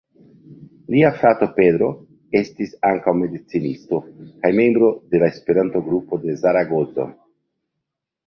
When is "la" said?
5.25-5.29